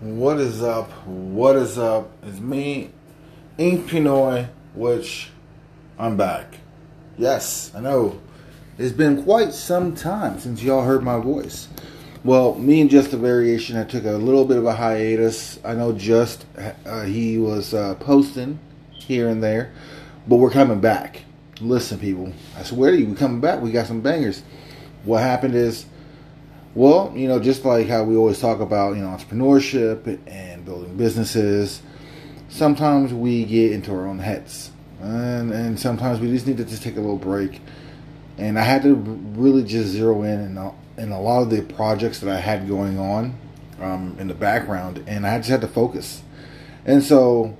[0.00, 0.90] What is up?
[1.06, 2.10] What is up?
[2.22, 2.90] It's me,
[3.58, 5.28] Ink Pinoy, which
[5.98, 6.54] I'm back.
[7.18, 8.18] Yes, I know.
[8.78, 11.68] It's been quite some time since y'all heard my voice.
[12.24, 15.60] Well, me and Just a Variation, I took a little bit of a hiatus.
[15.66, 16.46] I know Just,
[16.86, 18.58] uh, he was uh, posting
[18.94, 19.70] here and there,
[20.26, 21.24] but we're coming back.
[21.60, 23.60] Listen, people, I swear to you, we're coming back.
[23.60, 24.44] We got some bangers.
[25.04, 25.84] What happened is,
[26.74, 30.96] well, you know, just like how we always talk about, you know, entrepreneurship and building
[30.96, 31.82] businesses,
[32.48, 34.70] sometimes we get into our own heads.
[35.00, 37.60] And, and sometimes we just need to just take a little break.
[38.38, 42.20] And I had to really just zero in and in a lot of the projects
[42.20, 43.38] that I had going on
[43.80, 46.22] um, in the background, and I just had to focus.
[46.84, 47.56] And so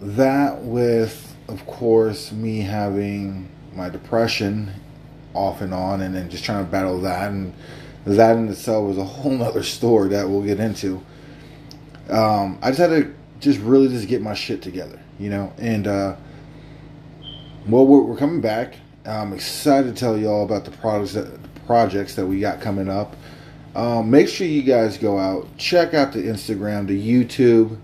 [0.00, 4.72] that, with of course me having my depression
[5.34, 7.54] off and on, and then just trying to battle that, and
[8.06, 11.02] that in itself was a whole nother story that we'll get into.
[12.08, 15.86] Um, I just had to just really just get my shit together, you know, and
[15.86, 16.16] uh,
[17.68, 18.76] well, we're, we're coming back.
[19.04, 22.88] I'm excited to tell you all about the products that projects that we got coming
[22.88, 23.16] up.
[23.74, 27.78] Um, make sure you guys go out, check out the Instagram, the YouTube,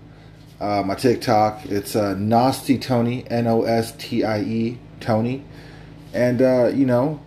[0.59, 1.65] uh, my TikTok.
[1.65, 5.45] It's uh, Nostie Tony, N O S T I E Tony,
[6.13, 7.21] and uh, you know,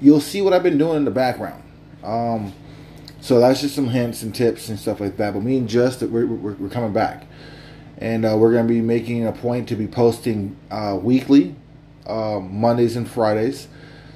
[0.00, 1.62] you'll see what I've been doing in the background.
[2.02, 2.52] Um,
[3.20, 5.34] so that's just some hints and tips and stuff like that.
[5.34, 7.26] But me and Just, we're, we're, we're coming back,
[7.98, 11.56] and uh, we're going to be making a point to be posting uh, weekly,
[12.06, 13.68] uh, Mondays and Fridays.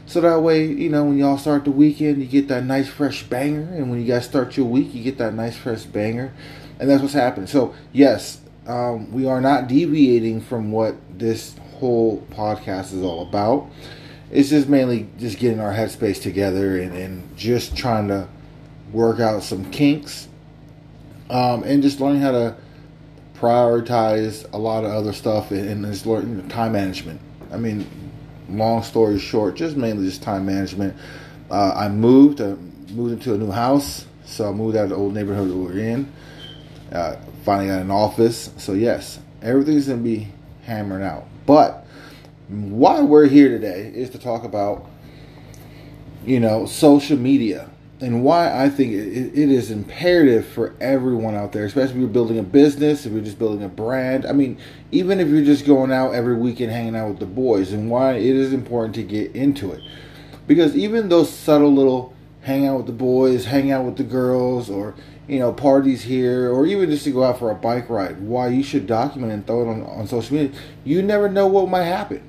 [0.07, 3.25] So that way, you know, when y'all start the weekend, you get that nice fresh
[3.25, 6.33] banger, and when you guys start your week, you get that nice fresh banger,
[6.81, 7.47] and that's what's happening.
[7.47, 13.71] So yes, um, we are not deviating from what this whole podcast is all about.
[14.31, 18.29] It's just mainly just getting our headspace together and, and just trying to
[18.93, 20.29] work out some kinks,
[21.31, 22.57] um, and just learning how to
[23.35, 27.21] prioritize a lot of other stuff and, and just learning time management.
[27.53, 27.87] I mean,
[28.49, 30.97] long story short, just mainly just time management.
[31.51, 32.57] Uh, I moved, uh,
[32.91, 35.79] moved into a new house, so I moved out of the old neighborhood we were
[35.79, 36.13] in.
[36.93, 40.29] Uh, finally got an office, so yes, everything's gonna be
[40.65, 41.27] hammered out.
[41.47, 41.87] But
[42.49, 44.87] why we're here today is to talk about,
[46.25, 47.71] you know, social media
[48.01, 52.09] and why I think it, it is imperative for everyone out there, especially if you're
[52.09, 54.25] building a business, if you're just building a brand.
[54.25, 54.59] I mean,
[54.93, 58.13] even if you're just going out every weekend hanging out with the boys, and why
[58.13, 59.83] it is important to get into it.
[60.47, 64.71] Because even those subtle little hang out with the boys, hang out with the girls,
[64.71, 64.95] or
[65.27, 68.49] you know, parties here, or even just to go out for a bike ride, why
[68.49, 70.59] you should document and throw it on, on social media.
[70.85, 72.23] You never know what might happen.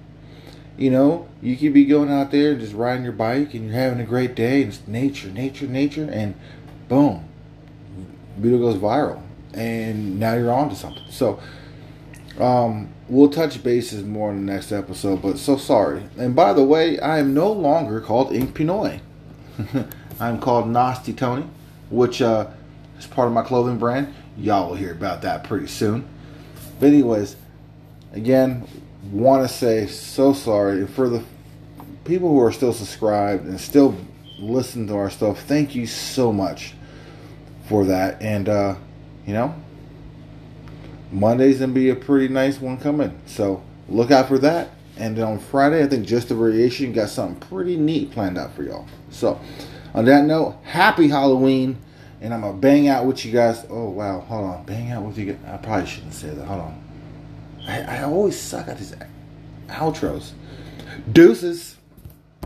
[0.80, 4.00] You know, you could be going out there just riding your bike and you're having
[4.00, 6.36] a great day and it's nature, nature, nature, and
[6.88, 7.28] boom,
[8.38, 9.22] video goes viral.
[9.54, 11.04] And now you're on to something.
[11.10, 11.42] So,
[12.40, 16.04] um, we'll touch bases more in the next episode, but so sorry.
[16.18, 19.02] And by the way, I am no longer called Ink Pinoy.
[20.22, 21.46] I'm called Nostie Tony,
[21.90, 22.48] which uh,
[22.98, 24.14] is part of my clothing brand.
[24.38, 26.08] Y'all will hear about that pretty soon.
[26.80, 27.36] But anyways,
[28.14, 28.68] again,
[29.12, 31.24] want to say so sorry for the
[32.06, 33.96] people who are still subscribed and still
[34.40, 35.42] listen to our stuff.
[35.42, 36.74] Thank you so much
[37.68, 38.22] for that.
[38.22, 38.76] And uh,
[39.26, 39.56] you know,
[41.12, 43.20] Monday's gonna be a pretty nice one coming.
[43.26, 44.70] So look out for that.
[44.98, 48.54] And then on Friday, I think just a variation got something pretty neat planned out
[48.54, 48.88] for y'all.
[49.12, 49.40] So
[49.94, 51.78] on that note, happy Halloween.
[52.22, 53.66] And I'm gonna bang out with you guys.
[53.70, 55.40] Oh wow, hold on, bang out with you guys.
[55.48, 56.46] I probably shouldn't say that.
[56.46, 56.89] Hold on.
[57.70, 58.96] I, I always suck at these
[59.68, 60.32] outros.
[61.12, 61.76] Deuces.